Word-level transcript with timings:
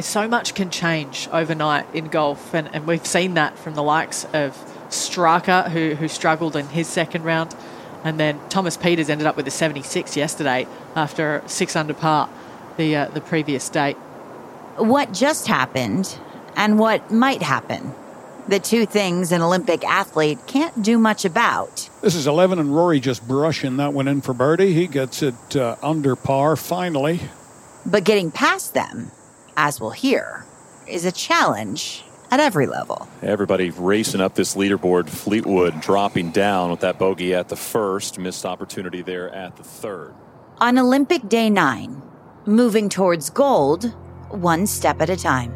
so 0.00 0.26
much 0.26 0.54
can 0.54 0.70
change 0.70 1.28
overnight 1.32 1.86
in 1.94 2.08
golf, 2.08 2.54
and, 2.54 2.74
and 2.74 2.86
we've 2.86 3.06
seen 3.06 3.34
that 3.34 3.58
from 3.58 3.74
the 3.74 3.82
likes 3.82 4.24
of 4.32 4.56
Straka, 4.88 5.70
who, 5.70 5.94
who 5.94 6.08
struggled 6.08 6.56
in 6.56 6.66
his 6.68 6.88
second 6.88 7.24
round, 7.24 7.54
and 8.04 8.18
then 8.18 8.40
Thomas 8.48 8.76
Pieters 8.76 9.08
ended 9.08 9.26
up 9.26 9.36
with 9.36 9.46
a 9.46 9.50
76 9.50 10.16
yesterday 10.16 10.66
after 10.96 11.42
six 11.46 11.76
under 11.76 11.94
par 11.94 12.28
the 12.76 12.96
uh, 12.96 13.08
the 13.08 13.20
previous 13.20 13.68
day. 13.68 13.92
What 14.76 15.12
just 15.12 15.46
happened, 15.46 16.18
and 16.56 16.78
what 16.78 17.10
might 17.10 17.42
happen 17.42 17.94
the 18.48 18.58
two 18.58 18.86
things 18.86 19.32
an 19.32 19.40
Olympic 19.40 19.84
athlete 19.84 20.38
can't 20.46 20.82
do 20.82 20.98
much 20.98 21.24
about. 21.24 21.88
This 22.00 22.14
is 22.14 22.26
11, 22.26 22.58
and 22.58 22.74
Rory 22.74 23.00
just 23.00 23.26
brushing 23.26 23.76
that 23.76 23.92
one 23.92 24.08
in 24.08 24.20
for 24.20 24.34
birdie. 24.34 24.72
He 24.72 24.86
gets 24.86 25.22
it 25.22 25.56
uh, 25.56 25.76
under 25.82 26.16
par 26.16 26.56
finally. 26.56 27.20
But 27.86 28.04
getting 28.04 28.30
past 28.30 28.74
them, 28.74 29.10
as 29.56 29.80
we'll 29.80 29.90
hear, 29.90 30.44
is 30.86 31.04
a 31.04 31.12
challenge 31.12 32.04
at 32.30 32.40
every 32.40 32.66
level. 32.66 33.08
Everybody 33.22 33.70
racing 33.70 34.20
up 34.20 34.34
this 34.34 34.54
leaderboard. 34.54 35.08
Fleetwood 35.08 35.80
dropping 35.80 36.30
down 36.30 36.70
with 36.70 36.80
that 36.80 36.98
bogey 36.98 37.34
at 37.34 37.48
the 37.48 37.56
first, 37.56 38.18
missed 38.18 38.46
opportunity 38.46 39.02
there 39.02 39.30
at 39.30 39.56
the 39.56 39.62
third. 39.62 40.14
On 40.58 40.78
Olympic 40.78 41.28
Day 41.28 41.50
9, 41.50 42.02
moving 42.46 42.88
towards 42.88 43.30
gold, 43.30 43.92
one 44.30 44.66
step 44.66 45.00
at 45.00 45.10
a 45.10 45.16
time 45.16 45.54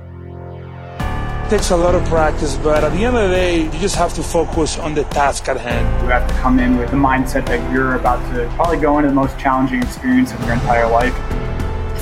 takes 1.48 1.70
a 1.70 1.76
lot 1.76 1.94
of 1.94 2.04
practice, 2.06 2.56
but 2.56 2.82
at 2.82 2.90
the 2.92 3.04
end 3.04 3.16
of 3.16 3.28
the 3.28 3.34
day, 3.36 3.62
you 3.62 3.78
just 3.78 3.94
have 3.94 4.12
to 4.12 4.20
focus 4.22 4.78
on 4.78 4.94
the 4.94 5.04
task 5.04 5.48
at 5.48 5.56
hand. 5.56 6.02
You 6.02 6.08
have 6.08 6.28
to 6.28 6.34
come 6.38 6.58
in 6.58 6.76
with 6.76 6.90
the 6.90 6.96
mindset 6.96 7.46
that 7.46 7.72
you're 7.72 7.94
about 7.94 8.18
to 8.34 8.48
probably 8.56 8.78
go 8.78 8.98
into 8.98 9.10
the 9.10 9.14
most 9.14 9.38
challenging 9.38 9.80
experience 9.80 10.32
of 10.32 10.40
your 10.40 10.54
entire 10.54 10.90
life. 10.90 11.14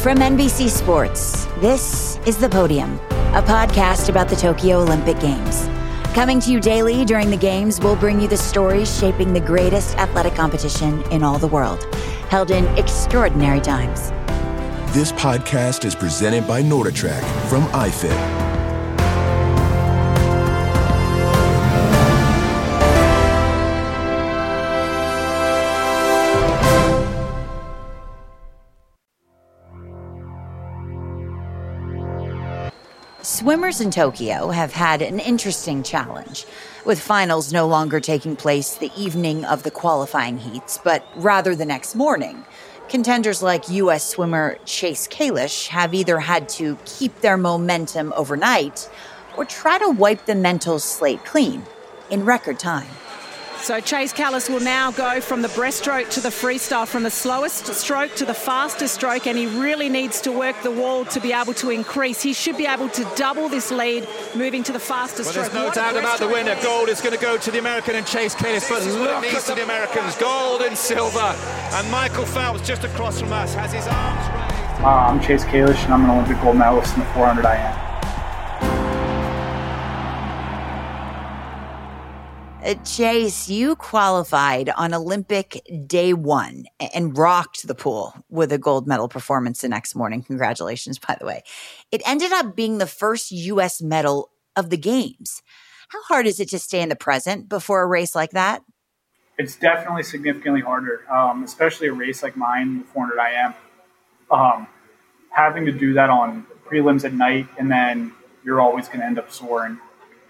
From 0.04 0.18
NBC 0.18 0.68
Sports, 0.68 1.46
this 1.62 2.18
is 2.26 2.36
The 2.36 2.46
Podium, 2.50 2.96
a 3.32 3.42
podcast 3.42 4.10
about 4.10 4.28
the 4.28 4.36
Tokyo 4.36 4.82
Olympic 4.82 5.18
Games. 5.18 5.66
Coming 6.12 6.40
to 6.40 6.52
you 6.52 6.60
daily 6.60 7.06
during 7.06 7.30
the 7.30 7.38
Games, 7.38 7.80
we'll 7.80 7.96
bring 7.96 8.20
you 8.20 8.28
the 8.28 8.36
stories 8.36 8.94
shaping 8.98 9.32
the 9.32 9.40
greatest 9.40 9.96
athletic 9.96 10.34
competition 10.34 11.02
in 11.04 11.22
all 11.22 11.38
the 11.38 11.48
world, 11.48 11.82
held 12.28 12.50
in 12.50 12.66
extraordinary 12.76 13.62
times. 13.62 14.10
This 14.92 15.10
podcast 15.12 15.86
is 15.86 15.94
presented 15.94 16.46
by 16.46 16.62
NordicTrack 16.62 17.22
from 17.48 17.62
iFit. 17.68 18.33
Swimmers 33.44 33.82
in 33.82 33.90
Tokyo 33.90 34.48
have 34.48 34.72
had 34.72 35.02
an 35.02 35.20
interesting 35.20 35.82
challenge, 35.82 36.46
with 36.86 36.98
finals 36.98 37.52
no 37.52 37.66
longer 37.66 38.00
taking 38.00 38.36
place 38.36 38.76
the 38.76 38.90
evening 38.96 39.44
of 39.44 39.64
the 39.64 39.70
qualifying 39.70 40.38
heats, 40.38 40.80
but 40.82 41.06
rather 41.16 41.54
the 41.54 41.66
next 41.66 41.94
morning. 41.94 42.42
Contenders 42.88 43.42
like 43.42 43.68
U.S. 43.68 44.08
swimmer 44.08 44.56
Chase 44.64 45.06
Kalisz 45.06 45.66
have 45.66 45.92
either 45.92 46.20
had 46.20 46.48
to 46.60 46.78
keep 46.86 47.20
their 47.20 47.36
momentum 47.36 48.14
overnight 48.16 48.88
or 49.36 49.44
try 49.44 49.78
to 49.78 49.90
wipe 49.90 50.24
the 50.24 50.34
mental 50.34 50.78
slate 50.78 51.22
clean 51.26 51.64
in 52.08 52.24
record 52.24 52.58
time. 52.58 52.88
So 53.64 53.80
Chase 53.80 54.12
Kalisz 54.12 54.50
will 54.50 54.60
now 54.60 54.90
go 54.90 55.22
from 55.22 55.40
the 55.40 55.48
breaststroke 55.48 56.10
to 56.10 56.20
the 56.20 56.28
freestyle, 56.28 56.86
from 56.86 57.02
the 57.02 57.10
slowest 57.10 57.64
stroke 57.72 58.14
to 58.16 58.26
the 58.26 58.34
fastest 58.34 58.96
stroke, 58.96 59.26
and 59.26 59.38
he 59.38 59.46
really 59.46 59.88
needs 59.88 60.20
to 60.20 60.32
work 60.32 60.54
the 60.62 60.70
wall 60.70 61.06
to 61.06 61.18
be 61.18 61.32
able 61.32 61.54
to 61.54 61.70
increase. 61.70 62.20
He 62.20 62.34
should 62.34 62.58
be 62.58 62.66
able 62.66 62.90
to 62.90 63.10
double 63.16 63.48
this 63.48 63.70
lead 63.70 64.06
moving 64.34 64.62
to 64.64 64.72
the 64.72 64.78
fastest 64.78 65.34
well, 65.34 65.46
stroke. 65.46 65.52
There's 65.52 65.54
no 65.54 65.64
what 65.68 65.74
doubt 65.76 65.96
about 65.96 66.18
the 66.18 66.28
winner. 66.28 66.60
Gold 66.62 66.90
is 66.90 67.00
going 67.00 67.16
to 67.16 67.22
go 67.22 67.38
to 67.38 67.50
the 67.50 67.58
American 67.58 67.94
and 67.94 68.06
Chase 68.06 68.34
Kalisz, 68.34 68.68
but 68.68 68.84
look 69.00 69.24
at 69.24 69.56
the 69.56 69.64
Americans, 69.64 70.14
gold 70.16 70.60
and 70.60 70.76
silver. 70.76 71.34
And 71.72 71.90
Michael 71.90 72.26
Phelps, 72.26 72.60
just 72.68 72.84
across 72.84 73.18
from 73.18 73.32
us, 73.32 73.54
has 73.54 73.72
his 73.72 73.86
arms 73.86 74.28
raised. 74.28 74.82
Uh, 74.84 74.88
I'm 74.88 75.22
Chase 75.22 75.44
Kalisz, 75.44 75.82
and 75.86 75.94
I'm 75.94 76.04
an 76.04 76.10
Olympic 76.10 76.38
gold 76.42 76.58
medalist 76.58 76.92
in 76.92 77.00
the 77.00 77.06
400 77.06 77.46
IM. 77.46 77.83
Chase, 82.84 83.50
you 83.50 83.76
qualified 83.76 84.70
on 84.70 84.94
Olympic 84.94 85.60
day 85.86 86.14
one 86.14 86.64
and 86.94 87.16
rocked 87.16 87.66
the 87.66 87.74
pool 87.74 88.14
with 88.30 88.52
a 88.52 88.58
gold 88.58 88.86
medal 88.86 89.06
performance 89.06 89.60
the 89.60 89.68
next 89.68 89.94
morning. 89.94 90.22
Congratulations, 90.22 90.98
by 90.98 91.14
the 91.20 91.26
way. 91.26 91.42
It 91.92 92.00
ended 92.06 92.32
up 92.32 92.56
being 92.56 92.78
the 92.78 92.86
first 92.86 93.30
U.S. 93.30 93.82
medal 93.82 94.30
of 94.56 94.70
the 94.70 94.78
Games. 94.78 95.42
How 95.88 96.02
hard 96.04 96.26
is 96.26 96.40
it 96.40 96.48
to 96.50 96.58
stay 96.58 96.80
in 96.80 96.88
the 96.88 96.96
present 96.96 97.50
before 97.50 97.82
a 97.82 97.86
race 97.86 98.14
like 98.14 98.30
that? 98.30 98.62
It's 99.36 99.56
definitely 99.56 100.02
significantly 100.02 100.62
harder, 100.62 101.04
um, 101.12 101.44
especially 101.44 101.88
a 101.88 101.92
race 101.92 102.22
like 102.22 102.34
mine, 102.34 102.78
the 102.78 102.84
400 102.84 103.18
IM. 103.18 103.54
Um, 104.30 104.68
having 105.28 105.66
to 105.66 105.72
do 105.72 105.92
that 105.94 106.08
on 106.08 106.46
prelims 106.66 107.04
at 107.04 107.12
night, 107.12 107.46
and 107.58 107.70
then 107.70 108.14
you're 108.42 108.60
always 108.60 108.86
going 108.86 109.00
to 109.00 109.06
end 109.06 109.18
up 109.18 109.30
soaring 109.30 109.78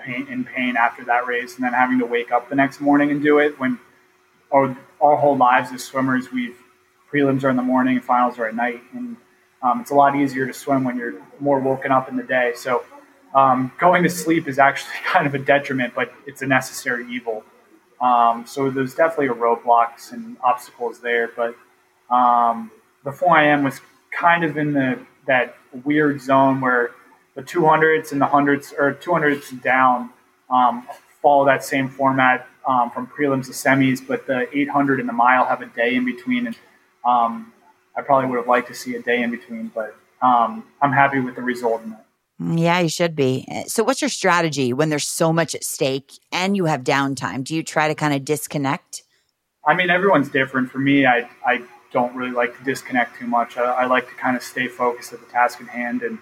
pain 0.05 0.27
in 0.29 0.45
pain 0.45 0.77
after 0.77 1.05
that 1.05 1.27
race, 1.27 1.57
and 1.57 1.65
then 1.65 1.73
having 1.73 1.99
to 1.99 2.07
wake 2.07 2.31
up 2.33 2.49
the 2.49 2.55
next 2.55 2.81
morning 2.81 3.11
and 3.11 3.23
do 3.23 3.39
it 3.39 3.59
when 3.59 3.79
our, 4.53 4.77
our 5.01 5.17
whole 5.17 5.37
lives 5.37 5.73
as 5.73 5.83
swimmers, 5.83 6.31
we've 6.33 6.57
prelims 7.13 7.45
are 7.45 7.51
in 7.51 7.57
the 7.57 7.63
morning 7.63 7.97
and 7.97 8.05
finals 8.05 8.39
are 8.39 8.47
at 8.47 8.55
night, 8.55 8.83
and 8.93 9.17
um, 9.63 9.81
it's 9.81 9.91
a 9.91 9.95
lot 9.95 10.17
easier 10.17 10.47
to 10.47 10.53
swim 10.53 10.85
when 10.85 10.97
you're 10.97 11.15
more 11.41 11.61
woken 11.61 11.93
up 11.93 12.09
in 12.09 12.17
the 12.17 12.23
day. 12.23 12.53
So 12.57 12.85
um, 13.35 13.73
going 13.79 14.03
to 14.03 14.11
sleep 14.11 14.49
is 14.49 14.59
actually 14.59 14.95
kind 15.05 15.27
of 15.27 15.35
a 15.35 15.39
detriment, 15.39 15.95
but 15.95 16.13
it's 16.27 16.43
a 16.43 16.47
necessary 16.47 17.07
evil. 17.11 17.45
Um, 18.01 18.45
so 18.47 18.71
there's 18.71 18.95
definitely 18.95 19.29
a 19.29 19.35
roadblocks 19.35 20.13
and 20.13 20.37
obstacles 20.43 21.01
there, 21.01 21.31
but 21.35 21.57
um, 22.11 22.71
the 23.05 23.13
4 23.13 23.41
IM 23.41 23.65
was 23.65 23.81
kind 24.11 24.45
of 24.45 24.57
in 24.57 24.73
the 24.73 24.99
that 25.27 25.57
weird 25.85 26.21
zone 26.21 26.61
where 26.61 26.91
the 27.35 27.43
200s 27.43 28.13
and 28.13 28.21
the 28.21 28.27
hundreds 28.27 28.73
or 28.73 28.95
200s 28.95 29.61
down 29.63 30.11
um, 30.51 30.87
follow 31.21 31.45
that 31.47 31.65
same 31.65 31.89
format 31.89 32.47
um, 32.67 32.91
from 32.91 33.07
prelims 33.07 33.47
to 33.47 33.53
semis, 33.53 34.01
but 34.07 34.27
the 34.27 34.47
800 34.57 35.01
and 35.01 35.09
the 35.09 35.13
mile 35.13 35.45
have 35.45 35.61
a 35.63 35.67
day 35.67 35.95
in 35.95 36.05
between. 36.05 36.47
And 36.47 36.57
um, 37.05 37.53
I 37.97 38.03
probably 38.03 38.31
would 38.31 38.37
have 38.37 38.49
liked 38.49 38.69
to 38.69 38.75
see 38.75 38.95
a 38.95 39.03
day 39.03 39.23
in 39.23 39.31
between, 39.31 39.71
but 39.75 39.97
um, 40.23 40.65
I'm 40.81 40.93
happy 40.93 41.21
with 41.21 41.37
the 41.37 41.43
result 41.43 41.83
in 41.83 41.91
that. 41.91 42.07
Mm, 42.41 42.61
yeah, 42.61 42.81
you 42.81 42.89
should 42.89 43.15
be. 43.15 43.47
So, 43.67 43.85
what's 43.85 44.03
your 44.03 44.09
strategy 44.09 44.73
when 44.73 44.89
there's 44.89 45.07
so 45.07 45.33
much 45.33 45.55
at 45.55 45.63
stake 45.63 46.13
and 46.33 46.57
you 46.57 46.65
have 46.65 46.83
downtime? 46.83 47.45
Do 47.45 47.55
you 47.55 47.63
try 47.63 47.89
to 47.89 47.95
kind 47.95 48.13
of 48.13 48.25
disconnect? 48.25 49.03
I 49.67 49.75
mean, 49.75 49.89
everyone's 49.89 50.29
different. 50.29 50.71
For 50.71 50.79
me, 50.79 51.07
I, 51.07 51.29
I 51.47 51.63
don't 51.93 52.15
really 52.15 52.33
like 52.33 52.57
to 52.59 52.65
disconnect 52.65 53.19
too 53.19 53.27
much. 53.27 53.57
I, 53.57 53.65
I 53.65 53.85
like 53.87 54.09
to 54.09 54.15
kind 54.15 54.37
of 54.37 54.43
stay 54.43 54.67
focused 54.67 55.13
at 55.13 55.21
the 55.21 55.27
task 55.27 55.61
at 55.61 55.69
hand 55.69 56.03
and 56.03 56.19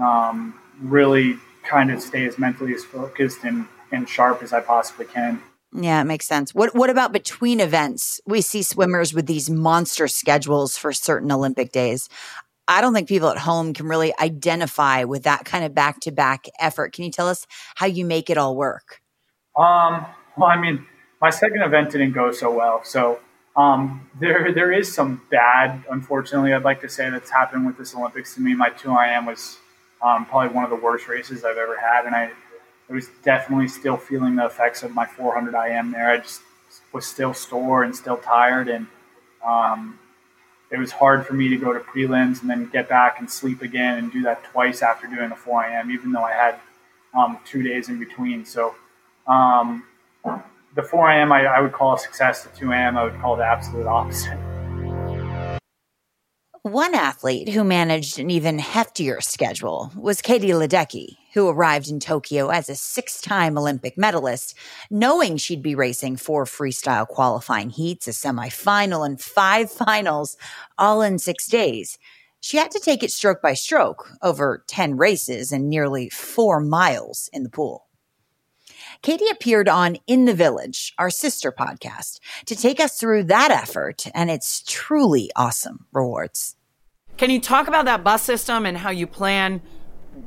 um, 0.00 0.58
really 0.80 1.36
kind 1.62 1.90
of 1.90 2.00
stay 2.00 2.26
as 2.26 2.38
mentally 2.38 2.74
as 2.74 2.84
focused 2.84 3.44
and, 3.44 3.66
and 3.92 4.08
sharp 4.08 4.42
as 4.42 4.52
I 4.52 4.60
possibly 4.60 5.06
can. 5.06 5.42
Yeah, 5.72 6.00
it 6.00 6.04
makes 6.04 6.26
sense. 6.26 6.52
What 6.52 6.74
what 6.74 6.90
about 6.90 7.12
between 7.12 7.60
events? 7.60 8.20
We 8.26 8.40
see 8.40 8.62
swimmers 8.62 9.14
with 9.14 9.26
these 9.26 9.48
monster 9.48 10.08
schedules 10.08 10.76
for 10.76 10.92
certain 10.92 11.30
Olympic 11.30 11.70
days. 11.70 12.08
I 12.66 12.80
don't 12.80 12.92
think 12.92 13.08
people 13.08 13.28
at 13.28 13.38
home 13.38 13.72
can 13.72 13.86
really 13.86 14.12
identify 14.20 15.04
with 15.04 15.24
that 15.24 15.44
kind 15.44 15.64
of 15.64 15.74
back 15.74 16.00
to 16.00 16.10
back 16.10 16.46
effort. 16.58 16.92
Can 16.92 17.04
you 17.04 17.10
tell 17.10 17.28
us 17.28 17.46
how 17.76 17.86
you 17.86 18.04
make 18.04 18.30
it 18.30 18.38
all 18.38 18.56
work? 18.56 19.00
Um, 19.56 20.06
well, 20.36 20.48
I 20.48 20.56
mean, 20.56 20.86
my 21.20 21.30
second 21.30 21.62
event 21.62 21.90
didn't 21.92 22.12
go 22.12 22.32
so 22.32 22.52
well, 22.52 22.82
so 22.82 23.20
um, 23.56 24.08
there 24.18 24.52
there 24.52 24.72
is 24.72 24.92
some 24.92 25.22
bad, 25.30 25.84
unfortunately, 25.90 26.52
I'd 26.52 26.64
like 26.64 26.80
to 26.80 26.88
say 26.88 27.10
that's 27.10 27.30
happened 27.30 27.66
with 27.66 27.78
this 27.78 27.94
Olympics 27.94 28.34
to 28.34 28.40
me. 28.40 28.54
My 28.54 28.70
two 28.70 28.96
IM 28.96 29.26
was 29.26 29.58
um, 30.02 30.26
probably 30.26 30.54
one 30.54 30.64
of 30.64 30.70
the 30.70 30.76
worst 30.76 31.08
races 31.08 31.44
I've 31.44 31.58
ever 31.58 31.78
had, 31.78 32.06
and 32.06 32.14
I, 32.14 32.30
I 32.88 32.92
was 32.92 33.08
definitely 33.22 33.68
still 33.68 33.96
feeling 33.96 34.36
the 34.36 34.46
effects 34.46 34.82
of 34.82 34.94
my 34.94 35.06
400 35.06 35.54
IM 35.54 35.92
there. 35.92 36.10
I 36.10 36.18
just 36.18 36.42
was 36.92 37.06
still 37.06 37.34
sore 37.34 37.82
and 37.84 37.94
still 37.94 38.16
tired, 38.16 38.68
and 38.68 38.86
um, 39.46 39.98
it 40.70 40.78
was 40.78 40.92
hard 40.92 41.26
for 41.26 41.34
me 41.34 41.48
to 41.48 41.56
go 41.56 41.72
to 41.72 41.80
prelims 41.80 42.40
and 42.40 42.50
then 42.50 42.66
get 42.66 42.88
back 42.88 43.18
and 43.18 43.30
sleep 43.30 43.62
again 43.62 43.98
and 43.98 44.12
do 44.12 44.22
that 44.22 44.44
twice 44.44 44.82
after 44.82 45.06
doing 45.06 45.28
the 45.28 45.36
4 45.36 45.64
IM, 45.66 45.90
even 45.90 46.12
though 46.12 46.22
I 46.22 46.32
had 46.32 46.60
um, 47.12 47.38
two 47.44 47.62
days 47.62 47.88
in 47.88 47.98
between. 47.98 48.44
So 48.44 48.74
um, 49.26 49.84
the 50.74 50.82
4 50.82 51.10
IM 51.12 51.32
I, 51.32 51.46
I 51.46 51.60
would 51.60 51.72
call 51.72 51.94
a 51.94 51.98
success. 51.98 52.44
The 52.44 52.56
2 52.56 52.72
IM 52.72 52.96
I 52.96 53.04
would 53.04 53.20
call 53.20 53.36
the 53.36 53.44
absolute 53.44 53.86
opposite. 53.86 54.38
One 56.62 56.94
athlete 56.94 57.48
who 57.48 57.64
managed 57.64 58.18
an 58.18 58.28
even 58.28 58.58
heftier 58.58 59.22
schedule 59.22 59.90
was 59.96 60.20
Katie 60.20 60.48
Ledecky, 60.48 61.16
who 61.32 61.48
arrived 61.48 61.88
in 61.88 62.00
Tokyo 62.00 62.48
as 62.48 62.68
a 62.68 62.74
six 62.74 63.22
time 63.22 63.56
Olympic 63.56 63.96
medalist, 63.96 64.54
knowing 64.90 65.38
she'd 65.38 65.62
be 65.62 65.74
racing 65.74 66.18
four 66.18 66.44
freestyle 66.44 67.08
qualifying 67.08 67.70
heats, 67.70 68.08
a 68.08 68.10
semifinal, 68.10 69.06
and 69.06 69.18
five 69.18 69.70
finals 69.70 70.36
all 70.76 71.00
in 71.00 71.18
six 71.18 71.46
days. 71.46 71.96
She 72.40 72.58
had 72.58 72.70
to 72.72 72.78
take 72.78 73.02
it 73.02 73.10
stroke 73.10 73.40
by 73.40 73.54
stroke 73.54 74.10
over 74.20 74.62
10 74.66 74.98
races 74.98 75.52
and 75.52 75.70
nearly 75.70 76.10
four 76.10 76.60
miles 76.60 77.30
in 77.32 77.42
the 77.42 77.48
pool. 77.48 77.86
Katie 79.02 79.30
appeared 79.30 79.66
on 79.66 79.96
In 80.06 80.26
the 80.26 80.34
Village, 80.34 80.92
our 80.98 81.08
sister 81.08 81.50
podcast, 81.50 82.20
to 82.44 82.54
take 82.54 82.78
us 82.80 83.00
through 83.00 83.24
that 83.24 83.50
effort 83.50 84.06
and 84.14 84.30
its 84.30 84.62
truly 84.66 85.30
awesome 85.34 85.86
rewards. 85.90 86.56
Can 87.16 87.30
you 87.30 87.40
talk 87.40 87.66
about 87.66 87.86
that 87.86 88.04
bus 88.04 88.22
system 88.22 88.66
and 88.66 88.76
how 88.76 88.90
you 88.90 89.06
plan 89.06 89.62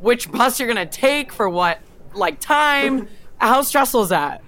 which 0.02 0.32
bus 0.32 0.60
you're 0.60 0.72
going 0.74 0.88
to 0.88 0.92
take 0.92 1.32
for 1.32 1.48
what 1.48 1.82
like 2.16 2.40
time? 2.40 3.08
how 3.38 3.62
stressful 3.62 4.02
is 4.04 4.10
that? 4.10 4.44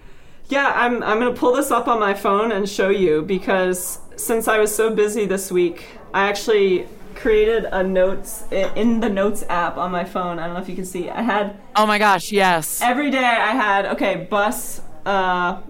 Yeah, 0.48 0.72
I'm 0.76 1.04
I'm 1.04 1.20
going 1.20 1.32
to 1.32 1.40
pull 1.40 1.56
this 1.56 1.70
up 1.70 1.88
on 1.88 2.00
my 2.00 2.16
phone 2.16 2.52
and 2.52 2.68
show 2.68 2.90
you 2.90 3.22
because 3.22 4.00
since 4.16 4.48
I 4.48 4.58
was 4.58 4.74
so 4.74 4.94
busy 4.94 5.26
this 5.26 5.52
week, 5.52 5.86
I 6.16 6.28
actually 6.28 6.88
created 7.16 7.66
a 7.66 7.84
notes 7.84 8.44
in 8.52 9.00
the 9.00 9.10
notes 9.10 9.44
app 9.50 9.78
on 9.78 9.92
my 9.92 10.04
phone. 10.04 10.40
I 10.40 10.46
don't 10.46 10.56
know 10.56 10.62
if 10.62 10.70
you 10.70 10.76
can 10.76 10.86
see. 10.86 11.10
I 11.10 11.22
had 11.22 11.58
Oh 11.76 11.86
my 11.86 11.98
gosh, 11.98 12.32
yes. 12.32 12.82
Every 12.82 13.10
day 13.10 13.18
I 13.18 13.52
had 13.52 13.86
okay, 13.88 14.28
bus 14.30 14.82
uh 15.06 15.62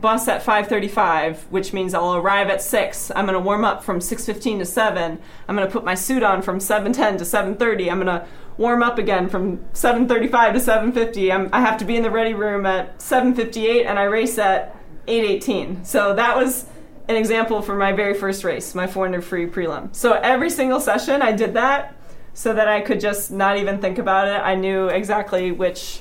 bus 0.00 0.28
at 0.28 0.42
5:35, 0.42 1.38
which 1.50 1.72
means 1.72 1.94
I'll 1.94 2.16
arrive 2.16 2.48
at 2.48 2.60
6. 2.60 3.12
I'm 3.14 3.26
going 3.26 3.34
to 3.34 3.40
warm 3.40 3.64
up 3.64 3.84
from 3.84 4.00
6:15 4.00 4.58
to 4.58 4.64
7. 4.64 5.18
I'm 5.48 5.56
going 5.56 5.66
to 5.66 5.72
put 5.72 5.84
my 5.84 5.94
suit 5.94 6.22
on 6.22 6.42
from 6.42 6.58
7:10 6.58 7.18
to 7.18 7.24
7:30. 7.24 7.90
I'm 7.90 8.00
going 8.00 8.06
to 8.06 8.26
warm 8.56 8.82
up 8.82 8.98
again 8.98 9.28
from 9.28 9.58
7:35 9.72 10.54
to 10.54 10.58
7:50. 10.58 11.32
I'm, 11.32 11.48
I 11.52 11.60
have 11.60 11.78
to 11.78 11.84
be 11.84 11.96
in 11.96 12.02
the 12.02 12.10
ready 12.10 12.34
room 12.34 12.66
at 12.66 12.98
7:58 12.98 13.86
and 13.86 13.98
I 13.98 14.04
race 14.04 14.38
at 14.38 14.76
8:18. 15.06 15.86
So 15.86 16.14
that 16.14 16.36
was 16.36 16.66
an 17.08 17.16
example 17.16 17.60
for 17.62 17.76
my 17.76 17.92
very 17.92 18.14
first 18.14 18.44
race, 18.44 18.74
my 18.74 18.86
400 18.86 19.22
free 19.22 19.46
prelim. 19.46 19.94
So 19.94 20.12
every 20.12 20.50
single 20.50 20.80
session 20.80 21.22
I 21.22 21.32
did 21.32 21.54
that 21.54 21.94
so 22.32 22.52
that 22.52 22.66
I 22.68 22.80
could 22.80 23.00
just 23.00 23.30
not 23.30 23.58
even 23.58 23.80
think 23.80 23.98
about 23.98 24.28
it. 24.28 24.40
I 24.40 24.54
knew 24.54 24.88
exactly 24.88 25.52
which 25.52 26.00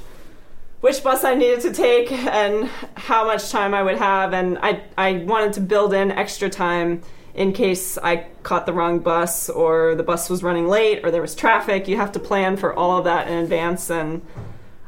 which 0.82 1.02
bus 1.02 1.24
I 1.24 1.34
needed 1.36 1.62
to 1.62 1.72
take 1.72 2.12
and 2.12 2.70
how 2.96 3.26
much 3.26 3.50
time 3.52 3.74
I 3.74 3.84
would 3.84 3.98
have 3.98 4.34
and 4.34 4.58
I 4.60 4.82
I 4.98 5.24
wanted 5.26 5.54
to 5.54 5.62
build 5.62 5.94
in 5.94 6.12
extra 6.12 6.50
time 6.50 7.02
in 7.34 7.54
case 7.54 7.98
I 7.98 8.28
caught 8.44 8.66
the 8.66 8.74
wrong 8.74 9.00
bus 9.00 9.50
or 9.50 9.96
the 9.96 10.04
bus 10.04 10.30
was 10.30 10.44
running 10.44 10.68
late 10.68 11.04
or 11.04 11.12
there 11.12 11.22
was 11.22 11.36
traffic. 11.36 11.88
You 11.88 11.98
have 11.98 12.12
to 12.14 12.20
plan 12.20 12.58
for 12.58 12.74
all 12.74 12.98
of 12.98 13.06
that 13.06 13.28
in 13.28 13.34
advance 13.34 13.90
and 13.90 14.22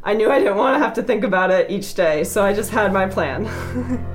I 0.04 0.14
knew 0.14 0.32
I 0.32 0.38
didn't 0.38 0.58
want 0.58 0.76
to 0.76 0.80
have 0.80 0.94
to 0.96 1.04
think 1.04 1.24
about 1.24 1.50
it 1.50 1.72
each 1.72 1.96
day, 1.96 2.24
so 2.24 2.46
I 2.46 2.54
just 2.54 2.70
had 2.70 2.94
my 2.94 3.08
plan. 3.08 4.06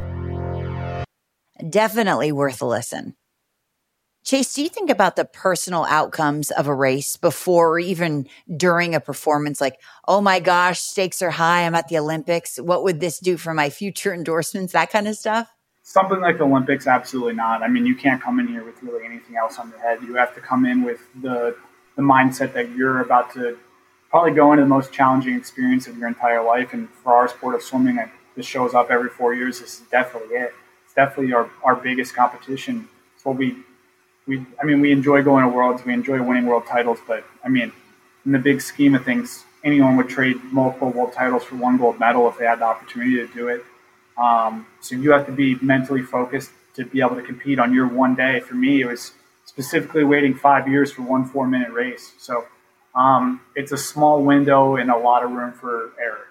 Definitely 1.68 2.32
worth 2.32 2.62
a 2.62 2.66
listen. 2.66 3.16
Chase, 4.22 4.52
do 4.52 4.62
you 4.62 4.68
think 4.68 4.90
about 4.90 5.16
the 5.16 5.24
personal 5.24 5.86
outcomes 5.86 6.50
of 6.50 6.66
a 6.66 6.74
race 6.74 7.16
before 7.16 7.70
or 7.70 7.78
even 7.78 8.28
during 8.54 8.94
a 8.94 9.00
performance? 9.00 9.60
Like, 9.60 9.80
oh 10.06 10.20
my 10.20 10.40
gosh, 10.40 10.78
stakes 10.78 11.22
are 11.22 11.30
high. 11.30 11.64
I'm 11.64 11.74
at 11.74 11.88
the 11.88 11.98
Olympics. 11.98 12.58
What 12.58 12.84
would 12.84 13.00
this 13.00 13.18
do 13.18 13.38
for 13.38 13.54
my 13.54 13.70
future 13.70 14.12
endorsements? 14.12 14.74
That 14.74 14.90
kind 14.90 15.08
of 15.08 15.16
stuff? 15.16 15.48
Something 15.82 16.20
like 16.20 16.36
the 16.38 16.44
Olympics, 16.44 16.86
absolutely 16.86 17.32
not. 17.32 17.62
I 17.62 17.68
mean, 17.68 17.86
you 17.86 17.96
can't 17.96 18.22
come 18.22 18.38
in 18.38 18.46
here 18.46 18.62
with 18.62 18.82
really 18.82 19.04
anything 19.04 19.36
else 19.36 19.58
on 19.58 19.70
your 19.70 19.80
head. 19.80 20.02
You 20.02 20.14
have 20.16 20.34
to 20.34 20.40
come 20.40 20.66
in 20.66 20.84
with 20.84 21.00
the, 21.20 21.56
the 21.96 22.02
mindset 22.02 22.52
that 22.52 22.70
you're 22.76 23.00
about 23.00 23.32
to 23.34 23.58
probably 24.10 24.32
go 24.32 24.52
into 24.52 24.62
the 24.62 24.68
most 24.68 24.92
challenging 24.92 25.34
experience 25.34 25.86
of 25.86 25.96
your 25.96 26.08
entire 26.08 26.44
life. 26.44 26.74
And 26.74 26.90
for 27.02 27.14
our 27.14 27.26
sport 27.26 27.54
of 27.54 27.62
swimming, 27.62 27.98
this 28.36 28.44
shows 28.44 28.74
up 28.74 28.90
every 28.90 29.08
four 29.08 29.34
years. 29.34 29.60
This 29.60 29.80
is 29.80 29.86
definitely 29.90 30.36
it. 30.36 30.52
It's 30.90 30.96
definitely 30.96 31.32
our, 31.32 31.48
our 31.62 31.76
biggest 31.76 32.16
competition. 32.16 32.88
It's 33.14 33.24
what 33.24 33.36
we 33.36 33.56
we 34.26 34.44
I 34.60 34.64
mean 34.64 34.80
we 34.80 34.90
enjoy 34.90 35.22
going 35.22 35.44
to 35.44 35.48
worlds, 35.48 35.84
we 35.84 35.92
enjoy 35.92 36.20
winning 36.20 36.46
world 36.46 36.66
titles, 36.66 36.98
but 37.06 37.24
I 37.44 37.48
mean 37.48 37.70
in 38.26 38.32
the 38.32 38.40
big 38.40 38.60
scheme 38.60 38.96
of 38.96 39.04
things, 39.04 39.44
anyone 39.62 39.96
would 39.98 40.08
trade 40.08 40.42
multiple 40.50 40.90
world 40.90 41.12
titles 41.12 41.44
for 41.44 41.54
one 41.54 41.78
gold 41.78 42.00
medal 42.00 42.28
if 42.28 42.38
they 42.38 42.44
had 42.44 42.58
the 42.58 42.64
opportunity 42.64 43.14
to 43.24 43.28
do 43.28 43.46
it. 43.46 43.64
Um, 44.18 44.66
so 44.80 44.96
you 44.96 45.12
have 45.12 45.26
to 45.26 45.32
be 45.32 45.54
mentally 45.62 46.02
focused 46.02 46.50
to 46.74 46.84
be 46.84 47.00
able 47.00 47.14
to 47.14 47.22
compete 47.22 47.60
on 47.60 47.72
your 47.72 47.86
one 47.86 48.16
day. 48.16 48.40
For 48.40 48.56
me, 48.56 48.80
it 48.80 48.86
was 48.86 49.12
specifically 49.44 50.02
waiting 50.02 50.34
five 50.34 50.66
years 50.66 50.90
for 50.90 51.02
one 51.02 51.24
four 51.24 51.46
minute 51.46 51.70
race. 51.70 52.14
So 52.18 52.46
um, 52.96 53.42
it's 53.54 53.70
a 53.70 53.78
small 53.78 54.24
window 54.24 54.74
and 54.74 54.90
a 54.90 54.96
lot 54.96 55.22
of 55.22 55.30
room 55.30 55.52
for 55.52 55.92
error. 56.00 56.26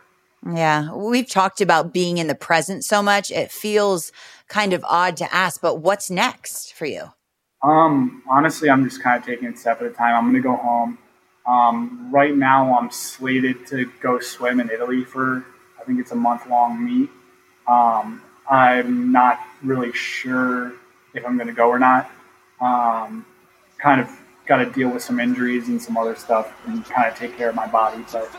Yeah, 0.45 0.93
we've 0.93 1.29
talked 1.29 1.59
about 1.59 1.93
being 1.93 2.17
in 2.17 2.27
the 2.27 2.35
present 2.35 2.85
so 2.85 3.03
much. 3.03 3.29
It 3.29 3.51
feels 3.51 4.11
kind 4.47 4.73
of 4.73 4.83
odd 4.87 5.17
to 5.17 5.33
ask, 5.33 5.61
but 5.61 5.81
what's 5.81 6.09
next 6.09 6.73
for 6.73 6.85
you? 6.85 7.11
Um, 7.61 8.23
honestly, 8.29 8.69
I'm 8.69 8.83
just 8.85 9.03
kind 9.03 9.19
of 9.19 9.25
taking 9.25 9.49
it 9.49 9.57
step 9.57 9.81
at 9.81 9.87
a 9.87 9.91
time. 9.91 10.15
I'm 10.15 10.31
going 10.31 10.41
to 10.41 10.47
go 10.47 10.55
home. 10.55 10.97
Um, 11.45 12.09
right 12.11 12.35
now, 12.35 12.77
I'm 12.77 12.89
slated 12.89 13.67
to 13.67 13.91
go 14.01 14.19
swim 14.19 14.59
in 14.59 14.69
Italy 14.69 15.03
for, 15.03 15.45
I 15.79 15.83
think 15.83 15.99
it's 15.99 16.11
a 16.11 16.15
month 16.15 16.47
long 16.47 16.85
meet. 16.85 17.09
Um, 17.67 18.21
I'm 18.49 19.11
not 19.11 19.39
really 19.61 19.91
sure 19.91 20.73
if 21.13 21.25
I'm 21.25 21.35
going 21.35 21.47
to 21.47 21.53
go 21.53 21.67
or 21.67 21.79
not. 21.79 22.09
Um, 22.61 23.25
kind 23.77 23.99
of 23.99 24.09
got 24.45 24.57
to 24.57 24.65
deal 24.65 24.89
with 24.89 25.03
some 25.03 25.19
injuries 25.19 25.67
and 25.67 25.81
some 25.81 25.97
other 25.97 26.15
stuff 26.15 26.53
and 26.65 26.83
kind 26.85 27.11
of 27.11 27.17
take 27.17 27.37
care 27.37 27.49
of 27.49 27.55
my 27.55 27.67
body. 27.67 28.03
But 28.11 28.29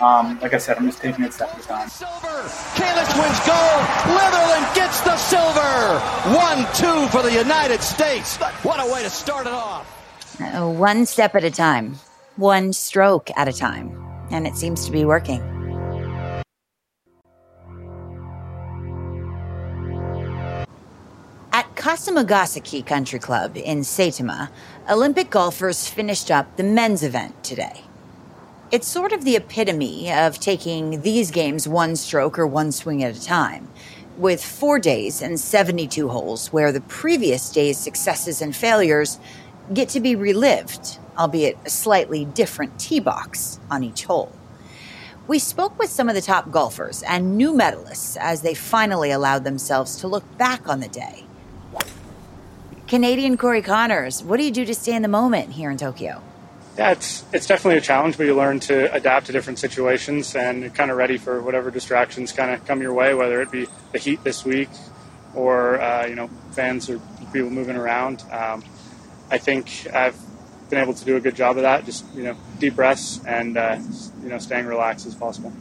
um, 0.00 0.38
like 0.40 0.52
I 0.52 0.58
said, 0.58 0.76
I'm 0.76 0.86
just 0.86 1.00
taking 1.00 1.24
it 1.24 1.32
step 1.32 1.52
at 1.54 1.60
a 1.60 1.66
time. 1.66 1.88
Kalisz 1.88 3.12
wins 3.18 3.40
gold. 3.46 3.82
Litherland 4.16 4.74
gets 4.74 5.00
the 5.00 5.16
silver. 5.16 6.00
One, 6.36 6.66
two 6.74 7.08
for 7.08 7.22
the 7.22 7.32
United 7.32 7.80
States. 7.80 8.36
What 8.62 8.78
a 8.78 8.92
way 8.92 9.02
to 9.02 9.10
start 9.10 9.46
it 9.46 9.52
off. 9.52 9.92
Uh, 10.40 10.70
one 10.70 11.06
step 11.06 11.34
at 11.34 11.44
a 11.44 11.50
time, 11.50 11.96
one 12.36 12.72
stroke 12.72 13.30
at 13.36 13.48
a 13.48 13.52
time. 13.52 13.90
And 14.30 14.46
it 14.46 14.56
seems 14.56 14.84
to 14.84 14.92
be 14.92 15.04
working. 15.04 15.40
At 21.52 21.74
Kasumigaseki 21.74 22.84
Country 22.84 23.18
Club 23.18 23.56
in 23.56 23.80
Saitama, 23.80 24.50
Olympic 24.90 25.30
golfers 25.30 25.88
finished 25.88 26.30
up 26.30 26.56
the 26.56 26.64
men's 26.64 27.02
event 27.02 27.42
today. 27.42 27.85
It's 28.72 28.88
sort 28.88 29.12
of 29.12 29.24
the 29.24 29.36
epitome 29.36 30.12
of 30.12 30.40
taking 30.40 31.02
these 31.02 31.30
games 31.30 31.68
one 31.68 31.94
stroke 31.94 32.36
or 32.38 32.46
one 32.46 32.72
swing 32.72 33.04
at 33.04 33.16
a 33.16 33.22
time, 33.22 33.68
with 34.18 34.44
four 34.44 34.78
days 34.78 35.22
and 35.22 35.38
72 35.38 36.08
holes 36.08 36.52
where 36.52 36.72
the 36.72 36.80
previous 36.80 37.50
day's 37.50 37.78
successes 37.78 38.42
and 38.42 38.56
failures 38.56 39.20
get 39.72 39.88
to 39.90 40.00
be 40.00 40.16
relived, 40.16 40.98
albeit 41.16 41.56
a 41.64 41.70
slightly 41.70 42.24
different 42.24 42.80
tee 42.80 42.98
box 42.98 43.60
on 43.70 43.84
each 43.84 44.04
hole. 44.04 44.32
We 45.28 45.38
spoke 45.38 45.78
with 45.78 45.90
some 45.90 46.08
of 46.08 46.16
the 46.16 46.20
top 46.20 46.50
golfers 46.50 47.02
and 47.04 47.36
new 47.36 47.52
medalists 47.52 48.16
as 48.20 48.42
they 48.42 48.54
finally 48.54 49.12
allowed 49.12 49.44
themselves 49.44 49.96
to 49.96 50.08
look 50.08 50.24
back 50.38 50.68
on 50.68 50.80
the 50.80 50.88
day 50.88 51.26
Canadian 52.86 53.36
Corey 53.36 53.62
Conners, 53.62 54.22
what 54.22 54.36
do 54.36 54.44
you 54.44 54.52
do 54.52 54.64
to 54.64 54.72
stay 54.72 54.94
in 54.94 55.02
the 55.02 55.08
moment 55.08 55.50
here 55.50 55.72
in 55.72 55.76
Tokyo? 55.76 56.22
Yeah, 56.78 56.92
it's 56.92 57.24
it's 57.32 57.46
definitely 57.46 57.78
a 57.78 57.82
challenge, 57.82 58.18
but 58.18 58.26
you 58.26 58.34
learn 58.34 58.60
to 58.60 58.92
adapt 58.92 59.26
to 59.26 59.32
different 59.32 59.58
situations 59.58 60.34
and 60.36 60.74
kind 60.74 60.90
of 60.90 60.98
ready 60.98 61.16
for 61.16 61.40
whatever 61.40 61.70
distractions 61.70 62.32
kind 62.32 62.50
of 62.50 62.66
come 62.66 62.82
your 62.82 62.92
way, 62.92 63.14
whether 63.14 63.40
it 63.40 63.50
be 63.50 63.66
the 63.92 63.98
heat 63.98 64.22
this 64.24 64.44
week 64.44 64.68
or 65.34 65.80
uh, 65.80 66.06
you 66.06 66.14
know 66.14 66.28
fans 66.52 66.90
or 66.90 67.00
people 67.32 67.50
moving 67.50 67.76
around. 67.76 68.22
Um, 68.30 68.62
I 69.30 69.38
think 69.38 69.86
I've 69.92 70.16
been 70.68 70.80
able 70.80 70.94
to 70.94 71.04
do 71.04 71.16
a 71.16 71.20
good 71.20 71.34
job 71.34 71.56
of 71.56 71.62
that. 71.62 71.86
Just 71.86 72.04
you 72.14 72.24
know, 72.24 72.36
deep 72.58 72.76
breaths 72.76 73.24
and 73.24 73.56
uh, 73.56 73.78
you 74.22 74.28
know, 74.28 74.38
staying 74.38 74.66
relaxed 74.66 75.06
as 75.06 75.14
possible. 75.14 75.52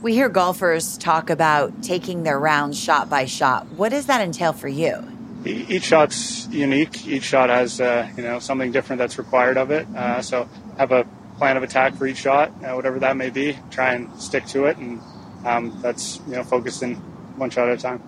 We 0.00 0.14
hear 0.14 0.30
golfers 0.30 0.96
talk 0.96 1.28
about 1.28 1.82
taking 1.82 2.22
their 2.22 2.38
rounds 2.38 2.80
shot 2.80 3.10
by 3.10 3.26
shot. 3.26 3.66
What 3.72 3.90
does 3.90 4.06
that 4.06 4.22
entail 4.22 4.54
for 4.54 4.68
you? 4.68 5.09
Each 5.44 5.84
shot's 5.84 6.46
unique. 6.48 7.06
Each 7.06 7.24
shot 7.24 7.48
has 7.48 7.80
uh, 7.80 8.08
you 8.16 8.22
know 8.22 8.38
something 8.38 8.72
different 8.72 8.98
that's 8.98 9.18
required 9.18 9.56
of 9.56 9.70
it. 9.70 9.86
Uh, 9.94 10.22
so 10.22 10.48
have 10.78 10.92
a 10.92 11.06
plan 11.38 11.56
of 11.56 11.62
attack 11.62 11.94
for 11.94 12.06
each 12.06 12.18
shot, 12.18 12.52
uh, 12.62 12.74
whatever 12.74 12.98
that 12.98 13.16
may 13.16 13.30
be. 13.30 13.58
Try 13.70 13.94
and 13.94 14.20
stick 14.20 14.46
to 14.48 14.66
it, 14.66 14.76
and 14.76 15.00
um, 15.44 15.78
that's 15.82 16.20
you 16.26 16.34
know 16.34 16.44
focused 16.44 16.82
in 16.82 16.96
one 17.36 17.50
shot 17.50 17.68
at 17.68 17.78
a 17.78 17.80
time. 17.80 18.02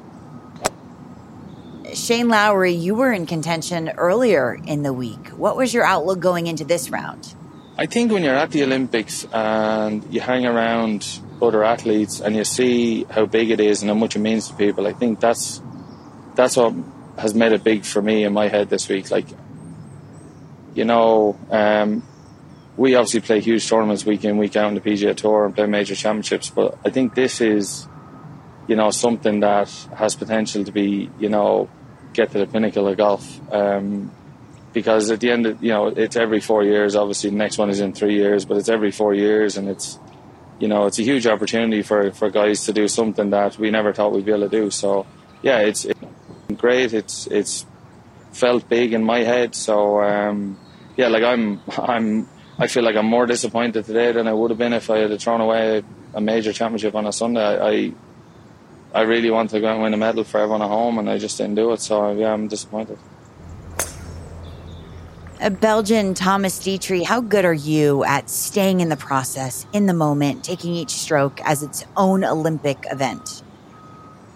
Shane 1.94 2.28
Lowry, 2.28 2.72
you 2.72 2.94
were 2.94 3.12
in 3.12 3.26
contention 3.26 3.90
earlier 3.90 4.58
in 4.66 4.82
the 4.82 4.92
week. 4.92 5.28
What 5.30 5.56
was 5.56 5.74
your 5.74 5.84
outlook 5.84 6.20
going 6.20 6.46
into 6.46 6.64
this 6.64 6.90
round? 6.90 7.34
I 7.76 7.86
think 7.86 8.12
when 8.12 8.22
you're 8.22 8.34
at 8.34 8.50
the 8.50 8.62
Olympics 8.62 9.26
and 9.32 10.04
you 10.12 10.20
hang 10.20 10.46
around 10.46 11.06
other 11.40 11.64
athletes 11.64 12.20
and 12.20 12.36
you 12.36 12.44
see 12.44 13.04
how 13.04 13.26
big 13.26 13.50
it 13.50 13.60
is 13.60 13.82
and 13.82 13.90
how 13.90 13.94
much 13.94 14.16
it 14.16 14.20
means 14.20 14.48
to 14.48 14.54
people, 14.54 14.86
I 14.86 14.92
think 14.92 15.20
that's 15.20 15.60
that's 16.34 16.56
what 16.56 16.74
has 17.22 17.34
made 17.34 17.52
it 17.52 17.64
big 17.64 17.84
for 17.84 18.02
me 18.02 18.24
in 18.24 18.32
my 18.32 18.48
head 18.48 18.68
this 18.68 18.88
week. 18.88 19.10
Like, 19.10 19.26
you 20.74 20.84
know, 20.84 21.38
um, 21.50 22.02
we 22.76 22.94
obviously 22.94 23.20
play 23.20 23.40
huge 23.40 23.68
tournaments 23.68 24.04
week 24.04 24.24
in, 24.24 24.38
week 24.38 24.56
out 24.56 24.66
on 24.66 24.74
the 24.74 24.80
PGA 24.80 25.16
Tour 25.16 25.46
and 25.46 25.54
play 25.54 25.66
major 25.66 25.94
championships, 25.94 26.50
but 26.50 26.78
I 26.84 26.90
think 26.90 27.14
this 27.14 27.40
is, 27.40 27.86
you 28.66 28.76
know, 28.76 28.90
something 28.90 29.40
that 29.40 29.68
has 29.96 30.14
potential 30.14 30.64
to 30.64 30.72
be, 30.72 31.10
you 31.18 31.28
know, 31.28 31.70
get 32.12 32.30
to 32.32 32.38
the 32.38 32.46
pinnacle 32.46 32.88
of 32.88 32.96
golf. 32.96 33.40
Um, 33.52 34.10
because 34.72 35.10
at 35.10 35.20
the 35.20 35.30
end, 35.30 35.46
of, 35.46 35.62
you 35.62 35.70
know, 35.70 35.88
it's 35.88 36.16
every 36.16 36.40
four 36.40 36.64
years. 36.64 36.96
Obviously, 36.96 37.30
the 37.30 37.36
next 37.36 37.58
one 37.58 37.68
is 37.68 37.80
in 37.80 37.92
three 37.92 38.14
years, 38.14 38.46
but 38.46 38.56
it's 38.56 38.70
every 38.70 38.90
four 38.90 39.12
years, 39.12 39.58
and 39.58 39.68
it's 39.68 39.98
you 40.62 40.68
know, 40.68 40.86
it's 40.86 41.00
a 41.00 41.02
huge 41.02 41.26
opportunity 41.26 41.82
for, 41.82 42.12
for 42.12 42.30
guys 42.30 42.66
to 42.66 42.72
do 42.72 42.86
something 42.86 43.30
that 43.30 43.58
we 43.58 43.72
never 43.72 43.92
thought 43.92 44.12
we'd 44.12 44.24
be 44.24 44.30
able 44.30 44.48
to 44.48 44.60
do. 44.60 44.70
So, 44.70 45.06
yeah, 45.42 45.58
it's, 45.58 45.84
it's 45.84 45.98
great. 46.62 46.94
It's 46.94 47.26
it's 47.26 47.66
felt 48.32 48.66
big 48.68 48.94
in 48.94 49.04
my 49.04 49.18
head. 49.18 49.54
So, 49.54 50.00
um, 50.00 50.58
yeah, 50.96 51.08
like 51.08 51.24
I'm 51.24 51.60
I'm 51.76 52.28
I 52.58 52.66
feel 52.68 52.84
like 52.84 52.96
I'm 52.96 53.06
more 53.06 53.26
disappointed 53.26 53.84
today 53.84 54.12
than 54.12 54.26
I 54.26 54.32
would 54.32 54.50
have 54.50 54.58
been 54.58 54.72
if 54.72 54.88
I 54.88 54.98
had 54.98 55.20
thrown 55.20 55.40
away 55.40 55.82
a 56.14 56.20
major 56.20 56.52
championship 56.52 56.94
on 56.94 57.06
a 57.06 57.12
Sunday. 57.12 57.40
I, 57.40 57.92
I 58.98 59.02
really 59.02 59.30
want 59.30 59.50
to 59.50 59.60
go 59.60 59.68
and 59.72 59.82
win 59.82 59.94
a 59.94 59.96
medal 59.96 60.24
for 60.24 60.38
everyone 60.38 60.62
at 60.62 60.68
home, 60.68 60.98
and 60.98 61.10
I 61.10 61.18
just 61.18 61.36
didn't 61.38 61.56
do 61.56 61.72
it. 61.72 61.80
So 61.80 62.12
yeah, 62.12 62.32
I'm 62.32 62.48
disappointed. 62.48 62.98
A 65.40 65.50
Belgian 65.50 66.14
Thomas 66.14 66.60
Detry, 66.60 67.02
how 67.02 67.20
good 67.20 67.44
are 67.44 67.52
you 67.52 68.04
at 68.04 68.30
staying 68.30 68.78
in 68.78 68.90
the 68.90 68.96
process, 68.96 69.66
in 69.72 69.86
the 69.86 69.94
moment, 69.94 70.44
taking 70.44 70.72
each 70.72 70.90
stroke 70.90 71.40
as 71.44 71.64
its 71.64 71.84
own 71.96 72.22
Olympic 72.22 72.86
event? 72.92 73.41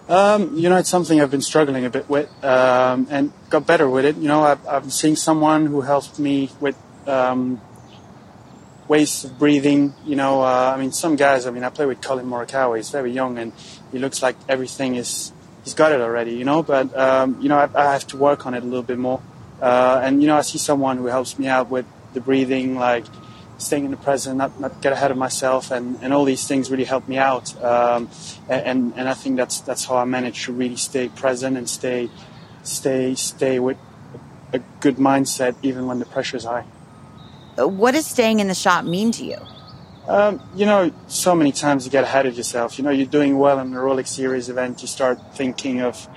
Um, 0.08 0.56
you 0.56 0.68
know, 0.68 0.76
it's 0.76 0.88
something 0.88 1.20
I've 1.20 1.30
been 1.30 1.42
struggling 1.42 1.84
a 1.84 1.90
bit 1.90 2.08
with 2.08 2.28
um, 2.44 3.08
and 3.10 3.32
got 3.50 3.66
better 3.66 3.88
with 3.88 4.04
it. 4.04 4.16
You 4.16 4.28
know, 4.28 4.42
I've, 4.42 4.66
I've 4.66 4.92
seen 4.92 5.16
someone 5.16 5.66
who 5.66 5.80
helped 5.80 6.18
me 6.18 6.50
with 6.60 6.76
um, 7.08 7.60
ways 8.86 9.24
of 9.24 9.38
breathing. 9.38 9.94
You 10.04 10.14
know, 10.14 10.42
uh, 10.42 10.72
I 10.74 10.80
mean, 10.80 10.92
some 10.92 11.16
guys, 11.16 11.46
I 11.46 11.50
mean, 11.50 11.64
I 11.64 11.70
play 11.70 11.86
with 11.86 12.00
Collin 12.00 12.26
Morikawa. 12.26 12.76
He's 12.76 12.90
very 12.90 13.10
young 13.10 13.38
and 13.38 13.52
he 13.90 13.98
looks 13.98 14.22
like 14.22 14.36
everything 14.48 14.94
is, 14.94 15.32
he's 15.64 15.74
got 15.74 15.90
it 15.90 16.00
already, 16.00 16.34
you 16.34 16.44
know, 16.44 16.62
but, 16.62 16.96
um, 16.96 17.40
you 17.40 17.48
know, 17.48 17.58
I, 17.58 17.68
I 17.74 17.92
have 17.92 18.06
to 18.08 18.16
work 18.16 18.46
on 18.46 18.54
it 18.54 18.62
a 18.62 18.66
little 18.66 18.84
bit 18.84 18.98
more. 18.98 19.20
Uh, 19.60 20.00
and 20.04 20.20
you 20.20 20.28
know, 20.28 20.36
I 20.36 20.42
see 20.42 20.58
someone 20.58 20.98
who 20.98 21.06
helps 21.06 21.38
me 21.38 21.46
out 21.46 21.70
with 21.70 21.86
the 22.14 22.20
breathing, 22.20 22.76
like 22.76 23.04
staying 23.58 23.84
in 23.84 23.90
the 23.90 23.96
present, 23.96 24.36
not, 24.36 24.58
not 24.60 24.80
get 24.82 24.92
ahead 24.92 25.10
of 25.10 25.16
myself, 25.16 25.70
and, 25.70 25.98
and 26.02 26.12
all 26.12 26.24
these 26.24 26.46
things 26.46 26.70
really 26.70 26.84
help 26.84 27.08
me 27.08 27.18
out. 27.18 27.60
Um, 27.62 28.10
and 28.48 28.92
and 28.96 29.08
I 29.08 29.14
think 29.14 29.36
that's 29.36 29.60
that's 29.60 29.84
how 29.84 29.96
I 29.96 30.04
manage 30.04 30.44
to 30.44 30.52
really 30.52 30.76
stay 30.76 31.08
present 31.08 31.56
and 31.56 31.68
stay 31.68 32.10
stay 32.62 33.14
stay 33.14 33.58
with 33.58 33.78
a 34.52 34.58
good 34.80 34.96
mindset 34.96 35.56
even 35.62 35.86
when 35.86 35.98
the 35.98 36.06
pressure 36.06 36.36
is 36.36 36.44
high. 36.44 36.64
Uh, 37.58 37.66
what 37.66 37.92
does 37.92 38.06
staying 38.06 38.40
in 38.40 38.48
the 38.48 38.54
shop 38.54 38.84
mean 38.84 39.10
to 39.12 39.24
you? 39.24 39.38
Um, 40.08 40.40
you 40.54 40.66
know, 40.66 40.92
so 41.08 41.34
many 41.34 41.50
times 41.50 41.84
you 41.84 41.90
get 41.90 42.04
ahead 42.04 42.26
of 42.26 42.36
yourself. 42.36 42.78
You 42.78 42.84
know, 42.84 42.90
you're 42.90 43.06
doing 43.06 43.38
well 43.38 43.58
in 43.58 43.72
the 43.72 43.78
Rolex 43.78 44.08
Series 44.08 44.48
event, 44.48 44.82
you 44.82 44.88
start 44.88 45.18
thinking 45.34 45.80
of 45.80 46.08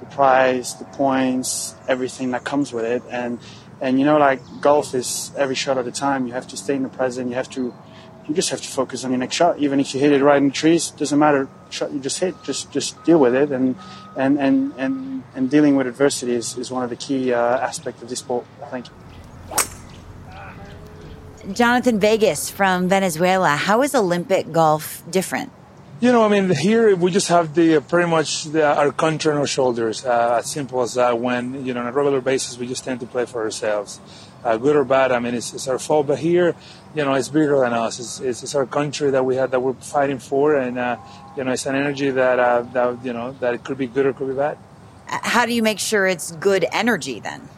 the 0.00 0.06
prize, 0.06 0.76
the 0.76 0.84
points, 0.86 1.74
everything 1.86 2.30
that 2.30 2.44
comes 2.44 2.72
with 2.72 2.84
it. 2.84 3.02
And 3.10 3.38
and 3.80 3.98
you 3.98 4.04
know, 4.04 4.18
like 4.18 4.40
golf 4.60 4.94
is 4.94 5.32
every 5.36 5.54
shot 5.54 5.78
at 5.78 5.86
a 5.86 5.92
time. 5.92 6.26
You 6.26 6.32
have 6.32 6.48
to 6.48 6.56
stay 6.56 6.74
in 6.76 6.82
the 6.82 6.88
present. 6.88 7.28
You 7.28 7.36
have 7.36 7.50
to, 7.50 7.74
you 8.26 8.34
just 8.34 8.50
have 8.50 8.60
to 8.60 8.68
focus 8.68 9.04
on 9.04 9.10
your 9.10 9.18
next 9.18 9.36
shot. 9.36 9.58
Even 9.58 9.80
if 9.80 9.94
you 9.94 10.00
hit 10.00 10.12
it 10.12 10.22
right 10.22 10.38
in 10.38 10.48
the 10.48 10.54
trees, 10.54 10.90
doesn't 10.90 11.18
matter 11.18 11.48
shot 11.70 11.92
you 11.92 12.00
just 12.00 12.18
hit. 12.18 12.34
Just 12.42 12.70
just 12.70 13.02
deal 13.04 13.18
with 13.18 13.34
it. 13.34 13.50
And 13.50 13.76
and 14.16 14.38
and 14.38 14.72
and, 14.76 15.22
and 15.34 15.50
dealing 15.50 15.76
with 15.76 15.86
adversity 15.86 16.34
is, 16.34 16.56
is 16.56 16.70
one 16.70 16.84
of 16.84 16.90
the 16.90 16.96
key 16.96 17.32
uh, 17.32 17.58
aspects 17.58 18.02
of 18.02 18.08
this 18.08 18.20
sport. 18.20 18.46
I 18.62 18.66
think. 18.66 18.86
Jhonattan 21.48 21.98
Vegas 21.98 22.48
from 22.48 22.88
Venezuela. 22.88 23.50
How 23.50 23.82
is 23.82 23.94
Olympic 23.94 24.50
golf 24.50 25.02
different? 25.10 25.52
You 26.00 26.10
know, 26.10 26.24
I 26.24 26.28
mean, 26.28 26.50
here 26.50 26.96
we 26.96 27.12
just 27.12 27.28
have 27.28 27.54
the 27.54 27.76
uh, 27.76 27.80
pretty 27.80 28.10
much 28.10 28.44
the, 28.44 28.66
our 28.66 28.90
country 28.90 29.30
on 29.32 29.38
our 29.38 29.46
shoulders. 29.46 30.04
Uh, 30.04 30.36
as 30.40 30.50
simple 30.50 30.82
as 30.82 30.94
that. 30.94 31.20
When 31.20 31.64
you 31.64 31.72
know, 31.72 31.80
on 31.80 31.86
a 31.86 31.92
regular 31.92 32.20
basis, 32.20 32.58
we 32.58 32.66
just 32.66 32.84
tend 32.84 32.98
to 33.00 33.06
play 33.06 33.26
for 33.26 33.42
ourselves, 33.42 34.00
uh, 34.42 34.56
good 34.56 34.74
or 34.74 34.84
bad. 34.84 35.12
I 35.12 35.20
mean, 35.20 35.34
it's, 35.34 35.54
it's, 35.54 35.68
our 35.68 35.78
fault. 35.78 36.08
But 36.08 36.18
here, 36.18 36.56
you 36.96 37.04
know, 37.04 37.14
it's 37.14 37.28
bigger 37.28 37.60
than 37.60 37.72
us. 37.72 38.00
It's, 38.00 38.20
it's, 38.20 38.42
it's 38.42 38.54
our 38.56 38.66
country 38.66 39.12
that 39.12 39.24
we 39.24 39.36
had 39.36 39.52
that 39.52 39.60
we're 39.60 39.74
fighting 39.74 40.18
for, 40.18 40.56
and 40.56 40.78
uh, 40.78 40.96
you 41.36 41.44
know, 41.44 41.52
it's 41.52 41.64
an 41.64 41.76
energy 41.76 42.10
that 42.10 42.40
uh, 42.40 42.62
that 42.72 43.04
you 43.04 43.12
know 43.12 43.32
that 43.38 43.54
it 43.54 43.62
could 43.62 43.78
be 43.78 43.86
good 43.86 44.04
or 44.04 44.12
could 44.12 44.28
be 44.28 44.34
bad. 44.34 44.58
How 45.06 45.46
do 45.46 45.54
you 45.54 45.62
make 45.62 45.78
sure 45.78 46.08
it's 46.08 46.32
good 46.32 46.66
energy 46.72 47.20
then? 47.20 47.48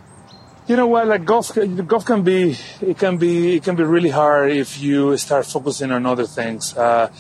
You 0.69 0.77
know 0.77 0.87
what? 0.87 1.07
Like 1.07 1.25
golf, 1.25 1.57
golf 1.87 2.05
can 2.05 2.23
be 2.23 2.59
it 2.83 2.99
can 2.99 3.17
be 3.17 3.57
it 3.57 3.65
can 3.65 3.77
be 3.77 3.85
really 3.85 4.11
hard 4.11 4.51
if 4.51 4.79
you 4.79 5.17
start 5.17 5.47
focusing 5.47 5.91
on 5.91 6.05
other 6.05 6.27
things. 6.27 6.77
Uh, 6.77 7.11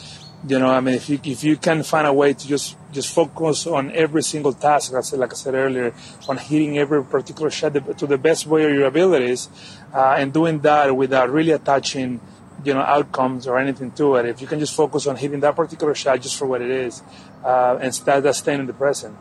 you 0.47 0.61
know, 0.61 0.69
I 0.69 0.81
mean, 0.81 0.95
if 0.95 1.09
you 1.09 1.19
if 1.25 1.43
you 1.43 1.57
can 1.57 1.83
find 1.83 2.07
a 2.07 2.13
way 2.13 2.33
to 2.33 2.47
just 2.47 2.77
just 2.93 3.13
focus 3.13 3.67
on 3.67 3.91
every 3.91 4.23
single 4.23 4.53
task, 4.53 4.93
like 4.93 4.99
I 4.99 5.03
said, 5.03 5.19
like 5.19 5.33
I 5.33 5.35
said 5.35 5.55
earlier, 5.55 5.93
on 6.29 6.39
hitting 6.39 6.79
every 6.79 7.03
particular 7.05 7.51
shot 7.51 7.75
to 7.75 8.07
the 8.07 8.19
best 8.19 8.47
way 8.47 8.65
of 8.65 8.73
your 8.73 8.87
abilities, 8.87 9.49
uh, 9.93 10.15
and 10.19 10.33
doing 10.33 10.61
that 10.61 10.95
without 10.95 11.31
really 11.31 11.51
attaching, 11.51 12.21
you 12.65 12.75
know, 12.75 12.81
outcomes 12.81 13.49
or 13.49 13.59
anything 13.59 13.91
to 13.93 14.15
it. 14.17 14.27
If 14.27 14.41
you 14.41 14.47
can 14.47 14.61
just 14.61 14.77
focus 14.77 15.09
on 15.09 15.17
hitting 15.17 15.41
that 15.41 15.57
particular 15.57 15.95
shot 15.95 16.21
just 16.21 16.37
for 16.37 16.47
what 16.47 16.63
it 16.63 16.71
is, 16.71 17.03
uh, 17.45 17.79
and 17.81 17.93
that's 17.93 18.39
staying 18.39 18.61
in 18.61 18.67
the 18.67 18.75
present, 18.75 19.17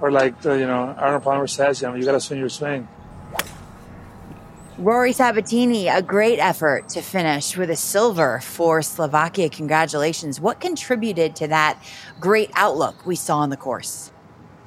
or 0.00 0.12
like 0.12 0.34
uh, 0.46 0.52
you 0.52 0.66
know, 0.66 0.94
Arnold 0.96 1.24
Palmer 1.24 1.48
says, 1.48 1.82
you 1.82 1.88
know, 1.88 1.96
you 1.96 2.04
got 2.04 2.12
to 2.12 2.20
swing 2.20 2.38
your 2.38 2.48
swing. 2.48 2.86
Rory 4.80 5.12
Sabbatini, 5.12 5.94
a 5.94 6.00
great 6.00 6.38
effort 6.38 6.88
to 6.90 7.02
finish 7.02 7.54
with 7.54 7.68
a 7.68 7.76
silver 7.76 8.40
for 8.40 8.80
Slovakia. 8.80 9.50
Congratulations. 9.50 10.40
What 10.40 10.58
contributed 10.58 11.36
to 11.36 11.48
that 11.48 11.76
great 12.18 12.50
outlook 12.54 13.04
we 13.04 13.14
saw 13.14 13.40
on 13.40 13.50
the 13.50 13.58
course? 13.58 14.10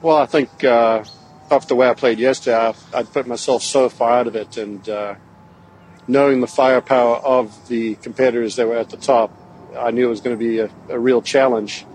Well, 0.03 0.17
I 0.17 0.27
think 0.27 0.63
uh, 0.63 1.03
after 1.49 1.69
the 1.69 1.75
way 1.75 1.89
I 1.89 1.95
played 1.95 2.19
yesterday, 2.19 2.55
I, 2.55 2.75
I'd 2.93 3.11
put 3.11 3.25
myself 3.25 3.63
so 3.63 3.89
far 3.89 4.11
out 4.11 4.27
of 4.27 4.35
it, 4.35 4.55
and 4.55 4.87
uh, 4.87 5.15
knowing 6.07 6.41
the 6.41 6.47
firepower 6.47 7.15
of 7.15 7.67
the 7.67 7.95
competitors 7.95 8.55
that 8.57 8.67
were 8.67 8.77
at 8.77 8.91
the 8.91 8.97
top, 8.97 9.35
I 9.75 9.89
knew 9.89 10.05
it 10.05 10.11
was 10.11 10.21
going 10.21 10.37
to 10.37 10.39
be 10.39 10.59
a, 10.59 10.69
a 10.89 10.99
real 10.99 11.23
challenge. 11.23 11.87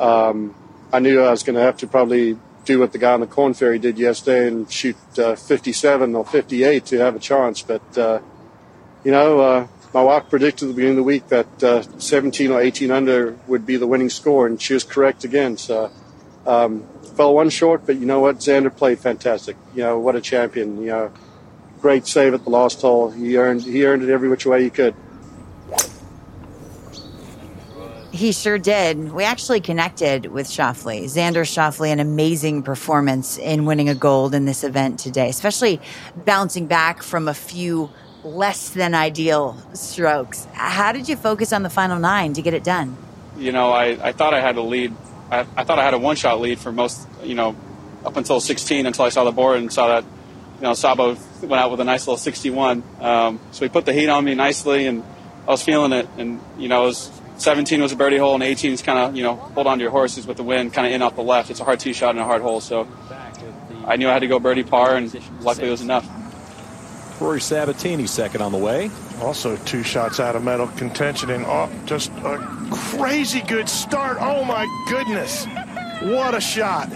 Um, 0.00 0.56
I 0.92 0.98
knew 0.98 1.22
I 1.22 1.30
was 1.30 1.44
going 1.44 1.54
to 1.54 1.62
have 1.62 1.76
to 1.78 1.86
probably 1.86 2.36
do 2.64 2.78
what 2.80 2.92
the 2.92 2.98
guy 2.98 3.12
on 3.12 3.20
the 3.20 3.26
Korn 3.26 3.54
Ferry 3.54 3.78
did 3.78 3.98
yesterday 3.98 4.48
and 4.48 4.70
shoot 4.70 4.96
uh, 5.18 5.36
57 5.36 6.14
or 6.14 6.24
58 6.24 6.86
to 6.86 6.98
have 6.98 7.16
a 7.16 7.18
chance. 7.18 7.62
But, 7.62 7.98
uh, 7.98 8.20
you 9.04 9.10
know, 9.12 9.40
uh, 9.40 9.66
my 9.92 10.02
wife 10.02 10.28
predicted 10.28 10.64
at 10.64 10.68
the 10.68 10.74
beginning 10.74 10.98
of 10.98 11.04
the 11.04 11.04
week 11.04 11.28
that 11.28 11.62
uh, 11.62 11.82
17 11.98 12.50
or 12.50 12.60
18 12.60 12.90
under 12.90 13.36
would 13.46 13.64
be 13.64 13.76
the 13.76 13.86
winning 13.86 14.10
score, 14.10 14.46
and 14.46 14.60
she 14.60 14.74
was 14.74 14.84
correct 14.84 15.24
again. 15.24 15.56
So, 15.56 15.90
um, 16.46 16.86
fell 17.16 17.34
one 17.34 17.50
short, 17.50 17.86
but 17.86 17.96
you 17.96 18.06
know 18.06 18.20
what? 18.20 18.38
Xander 18.38 18.74
played 18.74 18.98
fantastic. 18.98 19.56
You 19.74 19.82
know, 19.82 19.98
what 19.98 20.16
a 20.16 20.20
champion. 20.20 20.80
You 20.80 20.88
know, 20.88 21.12
great 21.80 22.06
save 22.06 22.34
at 22.34 22.44
the 22.44 22.50
last 22.50 22.80
hole. 22.80 23.10
He 23.10 23.36
earned, 23.36 23.62
he 23.62 23.84
earned 23.84 24.02
it 24.02 24.10
every 24.10 24.28
which 24.28 24.46
way 24.46 24.62
he 24.62 24.70
could. 24.70 24.94
He 28.14 28.30
sure 28.30 28.58
did. 28.58 29.12
We 29.12 29.24
actually 29.24 29.60
connected 29.60 30.26
with 30.26 30.46
Schauffele. 30.46 31.06
Xander 31.06 31.42
Schauffele, 31.42 31.88
an 31.88 31.98
amazing 31.98 32.62
performance 32.62 33.38
in 33.38 33.64
winning 33.64 33.88
a 33.88 33.94
gold 33.96 34.36
in 34.36 34.44
this 34.44 34.62
event 34.62 35.00
today, 35.00 35.28
especially 35.28 35.80
bouncing 36.24 36.66
back 36.66 37.02
from 37.02 37.26
a 37.26 37.34
few 37.34 37.90
less 38.22 38.70
than 38.70 38.94
ideal 38.94 39.56
strokes. 39.72 40.46
How 40.52 40.92
did 40.92 41.08
you 41.08 41.16
focus 41.16 41.52
on 41.52 41.64
the 41.64 41.70
final 41.70 41.98
nine 41.98 42.34
to 42.34 42.42
get 42.42 42.54
it 42.54 42.62
done? 42.62 42.96
You 43.36 43.50
know, 43.50 43.72
I, 43.72 43.98
I 44.00 44.12
thought 44.12 44.32
I 44.32 44.40
had 44.40 44.54
a 44.58 44.62
lead. 44.62 44.94
I, 45.32 45.40
I 45.56 45.64
thought 45.64 45.80
I 45.80 45.84
had 45.84 45.94
a 45.94 45.98
one 45.98 46.14
shot 46.14 46.40
lead 46.40 46.60
for 46.60 46.70
most, 46.70 47.08
you 47.24 47.34
know, 47.34 47.56
up 48.04 48.16
until 48.16 48.38
16 48.38 48.86
until 48.86 49.06
I 49.06 49.08
saw 49.08 49.24
the 49.24 49.32
board 49.32 49.58
and 49.58 49.72
saw 49.72 49.88
that, 49.88 50.04
you 50.04 50.62
know, 50.62 50.74
Sabo 50.74 51.16
went 51.42 51.54
out 51.54 51.72
with 51.72 51.80
a 51.80 51.84
nice 51.84 52.06
little 52.06 52.16
61. 52.16 52.84
Um, 53.00 53.40
so 53.50 53.64
he 53.64 53.68
put 53.68 53.86
the 53.86 53.92
heat 53.92 54.08
on 54.08 54.24
me 54.24 54.36
nicely 54.36 54.86
and 54.86 55.02
I 55.48 55.50
was 55.50 55.64
feeling 55.64 55.92
it. 55.92 56.08
And, 56.16 56.40
you 56.56 56.68
know, 56.68 56.84
it 56.84 56.86
was 56.86 57.10
17 57.36 57.82
was 57.82 57.92
a 57.92 57.96
birdie 57.96 58.16
hole, 58.16 58.34
and 58.34 58.42
18 58.42 58.72
is 58.72 58.82
kind 58.82 58.98
of, 58.98 59.16
you 59.16 59.22
know, 59.22 59.34
hold 59.34 59.66
on 59.66 59.78
to 59.78 59.82
your 59.82 59.90
horses 59.90 60.26
with 60.26 60.36
the 60.36 60.42
wind, 60.42 60.72
kind 60.72 60.86
of 60.86 60.92
in 60.92 61.02
off 61.02 61.16
the 61.16 61.22
left. 61.22 61.50
It's 61.50 61.60
a 61.60 61.64
hard 61.64 61.80
tee 61.80 61.92
shot 61.92 62.10
and 62.10 62.20
a 62.20 62.24
hard 62.24 62.42
hole, 62.42 62.60
so 62.60 62.88
I 63.86 63.96
knew 63.96 64.08
I 64.08 64.12
had 64.12 64.20
to 64.20 64.28
go 64.28 64.38
birdie 64.38 64.62
par, 64.62 64.96
and 64.96 65.12
luckily 65.42 65.68
it 65.68 65.70
was 65.70 65.82
enough. 65.82 66.08
Rory 67.20 67.40
Sabbatini 67.40 68.08
second 68.08 68.42
on 68.42 68.52
the 68.52 68.58
way. 68.58 68.90
Also 69.20 69.56
two 69.58 69.82
shots 69.82 70.18
out 70.18 70.34
of 70.34 70.42
medal 70.42 70.66
contention 70.68 71.30
and 71.30 71.44
oh, 71.46 71.70
just 71.86 72.10
a 72.24 72.38
crazy 72.72 73.40
good 73.42 73.68
start. 73.68 74.18
Oh 74.20 74.44
my 74.44 74.66
goodness. 74.88 75.46
What 76.02 76.34
a 76.34 76.40
shot. 76.40 76.90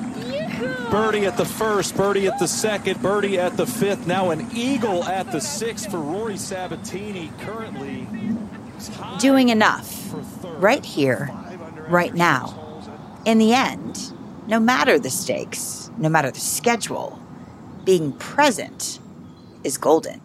Birdie 0.90 1.24
at 1.26 1.36
the 1.36 1.44
first, 1.44 1.96
birdie 1.96 2.26
at 2.26 2.38
the 2.40 2.48
second, 2.48 3.00
birdie 3.00 3.38
at 3.38 3.56
the 3.56 3.66
fifth. 3.66 4.08
Now 4.08 4.30
an 4.30 4.48
eagle 4.52 5.04
at 5.04 5.30
the 5.30 5.40
sixth 5.40 5.88
for 5.88 5.98
Rory 5.98 6.34
Sabbatini. 6.34 7.30
Currently 7.40 8.06
doing 9.20 9.50
enough 9.50 9.97
right 10.58 10.84
here, 10.84 11.30
right 11.88 12.14
now. 12.14 12.54
In 13.24 13.38
the 13.38 13.54
end, 13.54 14.12
no 14.46 14.58
matter 14.58 14.98
the 14.98 15.10
stakes, 15.10 15.90
no 15.98 16.08
matter 16.08 16.30
the 16.30 16.40
schedule, 16.40 17.20
being 17.84 18.12
present 18.12 18.98
is 19.64 19.78
golden. 19.78 20.20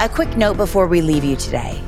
A 0.00 0.08
quick 0.08 0.36
note 0.36 0.56
before 0.56 0.86
we 0.86 1.02
leave 1.02 1.24
you 1.24 1.36
today. 1.36 1.80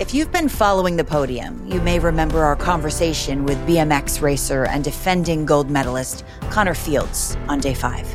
If 0.00 0.12
you've 0.12 0.32
been 0.32 0.48
following 0.48 0.96
the 0.96 1.04
podium, 1.04 1.64
you 1.66 1.80
may 1.80 1.98
remember 1.98 2.44
our 2.44 2.56
conversation 2.56 3.44
with 3.44 3.56
BMX 3.66 4.20
racer 4.20 4.66
and 4.66 4.82
defending 4.82 5.46
gold 5.46 5.70
medalist 5.70 6.24
Connor 6.50 6.74
Fields 6.74 7.36
on 7.48 7.60
day 7.60 7.74
five. 7.74 8.14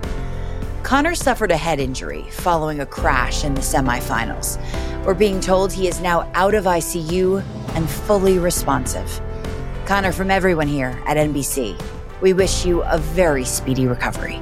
Connor 0.89 1.13
suffered 1.13 1.51
a 1.51 1.55
head 1.55 1.79
injury 1.79 2.23
following 2.31 2.79
a 2.79 2.85
crash 2.87 3.43
in 3.43 3.53
the 3.53 3.61
semifinals. 3.61 4.57
We're 5.05 5.13
being 5.13 5.39
told 5.39 5.71
he 5.71 5.87
is 5.87 6.01
now 6.01 6.27
out 6.33 6.55
of 6.55 6.63
ICU 6.63 7.43
and 7.75 7.87
fully 7.87 8.39
responsive. 8.39 9.21
Connor, 9.85 10.11
from 10.11 10.31
everyone 10.31 10.67
here 10.67 10.99
at 11.05 11.15
NBC, 11.15 11.79
we 12.21 12.33
wish 12.33 12.65
you 12.65 12.81
a 12.81 12.97
very 12.97 13.45
speedy 13.45 13.85
recovery. 13.85 14.41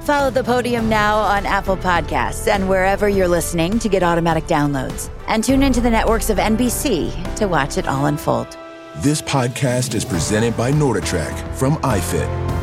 Follow 0.00 0.28
the 0.28 0.42
podium 0.42 0.88
now 0.88 1.18
on 1.18 1.46
Apple 1.46 1.76
Podcasts 1.76 2.48
and 2.48 2.68
wherever 2.68 3.08
you're 3.08 3.28
listening 3.28 3.78
to 3.78 3.88
get 3.88 4.02
automatic 4.02 4.48
downloads. 4.48 5.08
And 5.28 5.44
tune 5.44 5.62
into 5.62 5.80
the 5.80 5.90
networks 5.90 6.30
of 6.30 6.38
NBC 6.38 7.36
to 7.36 7.46
watch 7.46 7.78
it 7.78 7.86
all 7.86 8.06
unfold. 8.06 8.58
This 8.96 9.22
podcast 9.22 9.94
is 9.94 10.04
presented 10.04 10.56
by 10.56 10.72
NordicTrack 10.72 11.54
from 11.54 11.76
iFit. 11.76 12.57